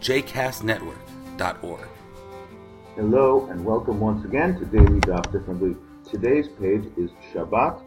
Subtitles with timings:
[0.00, 1.88] jcastnetwork.org.
[2.96, 5.76] Hello and welcome once again to Daily Daf Differently.
[6.10, 7.82] Today's page is Shabbat,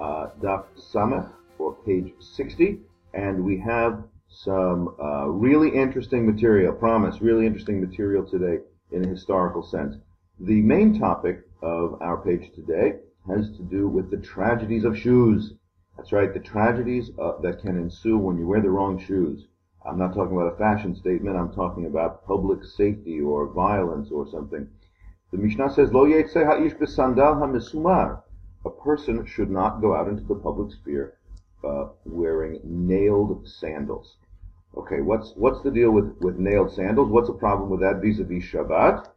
[0.00, 2.78] uh, Daf Samech, or page 60,
[3.14, 9.08] and we have some uh, really interesting material, promise, really interesting material today in a
[9.08, 9.96] historical sense.
[10.38, 15.54] The main topic of our page today has to do with the tragedies of shoes.
[15.96, 19.46] That's right, the tragedies uh, that can ensue when you wear the wrong shoes.
[19.88, 24.28] I'm not talking about a fashion statement, I'm talking about public safety or violence or
[24.28, 24.68] something.
[25.30, 28.22] The Mishnah says, Lo ha'ish besandal ha'mesumar.
[28.64, 31.14] A person should not go out into the public sphere
[31.62, 34.16] uh, wearing nailed sandals.
[34.76, 37.08] Okay, what's what's the deal with, with nailed sandals?
[37.08, 39.08] What's the problem with that vis-a-vis Shabbat?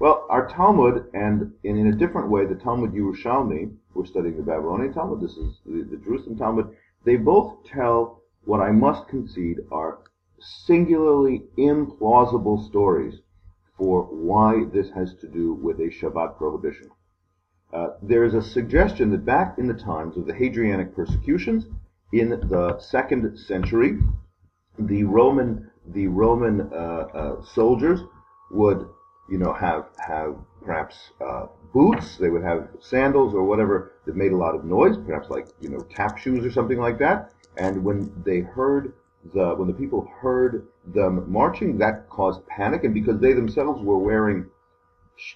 [0.00, 4.42] Well, our Talmud, and in, in a different way, the Talmud Yerushalmi, we're studying the
[4.42, 9.60] Babylonian Talmud, this is the, the Jerusalem Talmud, they both tell what I must concede
[9.70, 10.00] are
[10.40, 13.20] singularly implausible stories
[13.76, 16.90] for why this has to do with a Shabbat prohibition.
[17.72, 21.66] Uh, there is a suggestion that back in the times of the Hadrianic persecutions
[22.12, 23.98] in the second century,
[24.78, 28.00] the Roman the Roman uh, uh, soldiers
[28.50, 28.88] would
[29.28, 32.16] you know, have have perhaps uh, boots.
[32.18, 35.70] They would have sandals or whatever that made a lot of noise, perhaps like you
[35.70, 37.32] know tap shoes or something like that.
[37.56, 38.92] And when they heard
[39.32, 42.84] the when the people heard them marching, that caused panic.
[42.84, 44.46] And because they themselves were wearing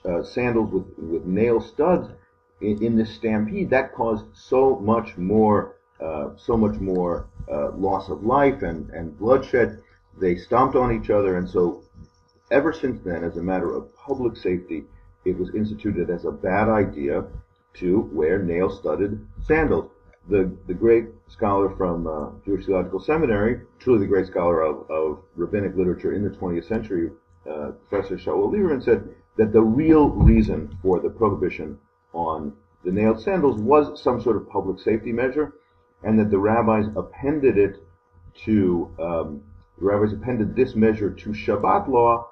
[0.04, 2.08] uh, sandals with with nail studs
[2.60, 8.08] in, in this stampede, that caused so much more uh, so much more uh, loss
[8.08, 9.80] of life and and bloodshed.
[10.20, 11.84] They stomped on each other, and so
[12.50, 14.84] Ever since then, as a matter of public safety,
[15.24, 17.26] it was instituted as a bad idea
[17.74, 19.90] to wear nail-studded sandals.
[20.28, 25.22] The, the great scholar from uh, Jewish Theological Seminary, truly the great scholar of, of
[25.36, 27.10] rabbinic literature in the 20th century,
[27.50, 31.78] uh, Professor Shaul Lieberman said that the real reason for the prohibition
[32.12, 32.52] on
[32.84, 35.54] the nailed sandals was some sort of public safety measure,
[36.02, 37.82] and that the rabbis appended it
[38.44, 39.42] to um,
[39.78, 42.28] the rabbis appended this measure to Shabbat law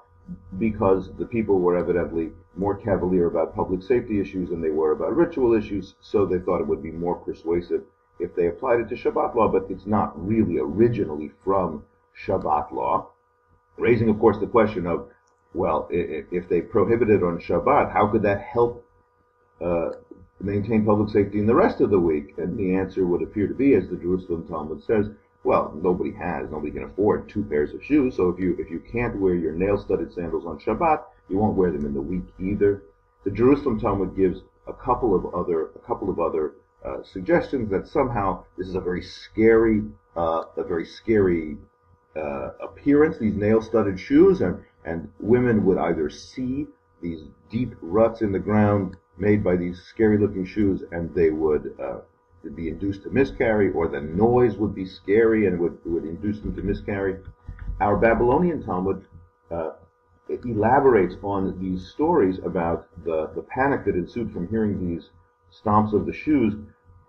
[0.59, 5.15] because the people were evidently more cavalier about public safety issues than they were about
[5.15, 7.83] ritual issues, so they thought it would be more persuasive
[8.19, 11.83] if they applied it to Shabbat law, but it's not really originally from
[12.25, 13.09] Shabbat law.
[13.77, 15.07] Raising, of course, the question of,
[15.53, 18.83] well, if they prohibited on Shabbat, how could that help
[19.61, 19.89] uh,
[20.39, 22.33] maintain public safety in the rest of the week?
[22.37, 25.07] And the answer would appear to be, as the Jerusalem Talmud says,
[25.43, 28.15] well, nobody has, nobody can afford two pairs of shoes.
[28.15, 31.71] So if you if you can't wear your nail-studded sandals on Shabbat, you won't wear
[31.71, 32.83] them in the week either.
[33.23, 36.53] The Jerusalem Talmud gives a couple of other a couple of other
[36.85, 39.83] uh, suggestions that somehow this is a very scary
[40.15, 41.57] uh, a very scary
[42.15, 43.17] uh, appearance.
[43.17, 46.67] These nail-studded shoes, and and women would either see
[47.01, 51.97] these deep ruts in the ground made by these scary-looking shoes, and they would uh,
[52.55, 56.55] be induced to miscarry, or the noise would be scary and would, would induce them
[56.55, 57.17] to miscarry.
[57.81, 59.05] Our Babylonian Talmud
[59.51, 59.71] uh,
[60.29, 65.09] elaborates on these stories about the, the panic that ensued from hearing these
[65.51, 66.53] stomps of the shoes.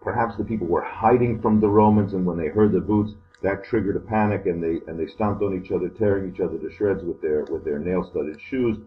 [0.01, 3.65] Perhaps the people were hiding from the Romans, and when they heard the boots, that
[3.65, 6.71] triggered a panic, and they and they stomped on each other, tearing each other to
[6.71, 8.78] shreds with their with their nail-studded shoes.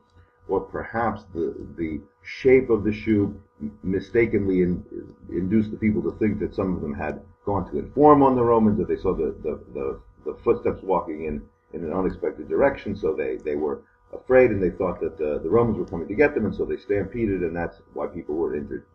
[0.47, 3.39] Or perhaps the the shape of the shoe
[3.83, 4.83] mistakenly in,
[5.29, 8.43] induced the people to think that some of them had gone to inform on the
[8.43, 11.41] Romans, that they saw the, the, the, the footsteps walking in,
[11.73, 13.81] in an unexpected direction, so they, they were
[14.13, 16.65] afraid and they thought that the, the Romans were coming to get them, and so
[16.65, 18.85] they stampeded, and that's why people were injured.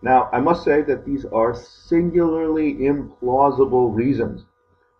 [0.00, 4.44] Now, I must say that these are singularly implausible reasons,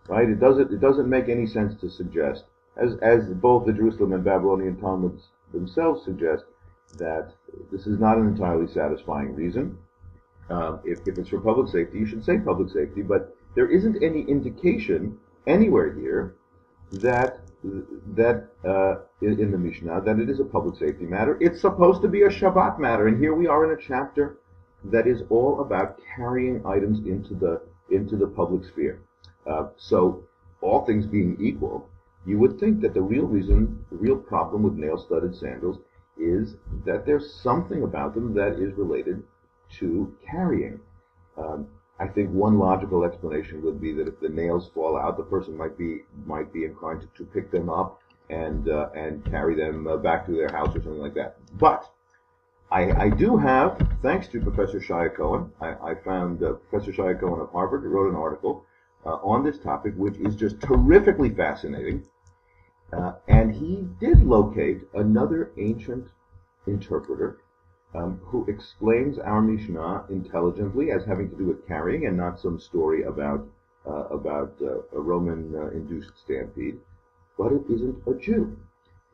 [0.08, 0.28] right?
[0.28, 2.44] It doesn't, it doesn't make any sense to suggest,
[2.76, 6.44] as, as both the Jerusalem and Babylonian Talmuds themselves suggest,
[6.96, 7.32] that
[7.70, 9.78] this is not an entirely satisfying reason.
[10.50, 14.02] Uh, if, if it's for public safety, you should say public safety, but there isn't
[14.02, 16.34] any indication anywhere here
[16.90, 21.36] that that uh, in, the Mishnah that it is a public safety matter.
[21.40, 24.38] It's supposed to be a Shabbat matter, and here we are in a chapter
[24.84, 27.60] that is all about carrying items into the
[27.90, 29.00] into the public sphere.
[29.46, 30.22] Uh, so,
[30.60, 31.88] all things being equal,
[32.26, 35.78] you would think that the real reason, the real problem with nail-studded sandals
[36.18, 39.22] is that there's something about them that is related
[39.78, 40.78] to carrying.
[41.36, 41.68] Um,
[42.00, 45.56] I think one logical explanation would be that if the nails fall out, the person
[45.56, 48.00] might be might be inclined to, to pick them up
[48.30, 51.36] and uh, and carry them uh, back to their house or something like that.
[51.58, 51.90] But
[52.70, 57.18] I, I do have, thanks to Professor Shaye Cohen, I, I found uh, Professor Shaye
[57.18, 58.66] Cohen of Harvard wrote an article
[59.06, 62.04] uh, on this topic, which is just terrifically fascinating.
[62.92, 66.08] Uh, and he did locate another ancient
[66.66, 67.38] interpreter
[67.94, 72.60] um, who explains our Mishnah intelligently as having to do with carrying and not some
[72.60, 73.46] story about
[73.86, 76.78] uh, about uh, a Roman-induced uh, stampede.
[77.38, 78.56] But it isn't a Jew.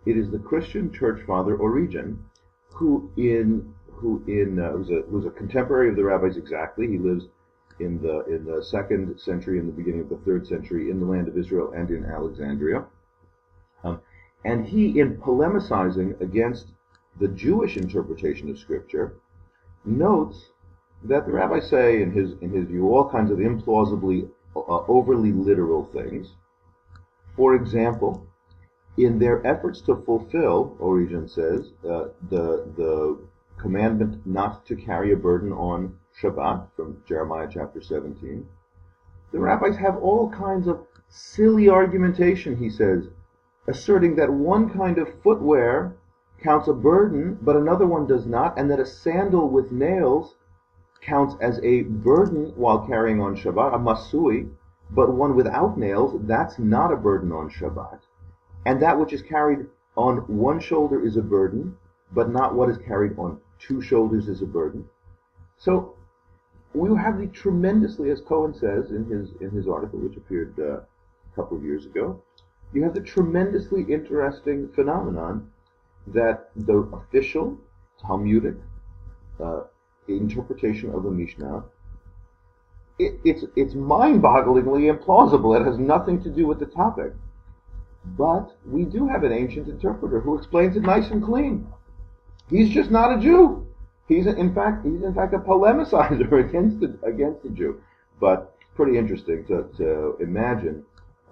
[0.07, 2.25] It is the Christian church father Origen,
[2.75, 6.89] who in who in uh, was a was a contemporary of the rabbis exactly.
[6.89, 7.27] He lives
[7.79, 11.07] in the in the second century and the beginning of the third century in the
[11.07, 12.85] land of Israel and in Alexandria.
[13.85, 14.01] Um,
[14.45, 16.67] and he, in polemicizing against
[17.21, 19.15] the Jewish interpretation of Scripture,
[19.85, 20.51] notes
[21.05, 25.33] that the rabbis say, in his in his view, all kinds of implausibly, uh, overly
[25.33, 26.33] literal things.
[27.37, 28.27] For example,
[28.97, 33.19] in their efforts to fulfill, Origen says, uh, the the
[33.59, 38.47] commandment not to carry a burden on Shabbat from Jeremiah chapter 17,
[39.33, 43.09] the rabbis have all kinds of silly argumentation, he says,
[43.67, 45.97] asserting that one kind of footwear
[46.45, 50.37] counts a burden, but another one does not, and that a sandal with nails
[51.01, 54.51] counts as a burden while carrying on Shabbat, a masui,
[54.91, 57.99] but one without nails, that's not a burden on Shabbat.
[58.67, 61.77] And that which is carried on one shoulder is a burden,
[62.13, 64.85] but not what is carried on two shoulders is a burden.
[65.57, 65.95] So
[66.75, 70.81] we have the tremendously, as Cohen says in his in his article, which appeared uh,
[70.81, 72.21] a couple of years ago,
[72.73, 75.51] you have the tremendously interesting phenomenon
[76.09, 77.59] that the official
[78.01, 78.57] Talmudic
[79.43, 79.63] uh,
[80.09, 81.65] interpretation of the Mishnah
[82.99, 85.59] it, it's it's mind-bogglingly implausible.
[85.59, 87.13] It has nothing to do with the topic,
[88.05, 91.67] but we do have an ancient interpreter who explains it nice and clean.
[92.49, 93.67] He's just not a Jew.
[94.07, 97.81] He's in fact he's in fact a polemicizer against the, against the Jew.
[98.21, 100.85] But it's pretty interesting to, to imagine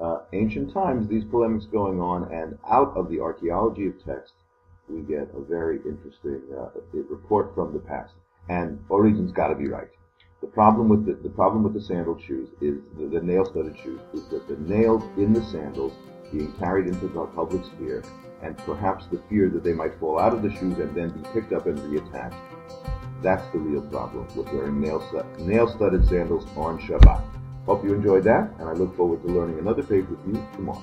[0.03, 4.33] uh, ancient times these polemics going on, and out of the archaeology of text
[4.93, 8.13] we get a very interesting uh, report from the past.
[8.49, 9.89] And Origen's got to be right.
[10.41, 14.01] The problem with the, the problem with the sandal shoes is the, the nail-studded shoes
[14.13, 15.93] is that the nails in the sandals
[16.33, 18.03] being carried into the public sphere,
[18.43, 21.29] and perhaps the fear that they might fall out of the shoes and then be
[21.33, 22.35] picked up and reattached.
[23.23, 27.23] That's the real problem with wearing nail st nail-studded sandals on Shabbat.
[27.67, 30.83] Hope you enjoyed that, and I look forward to learning another page with you tomorrow.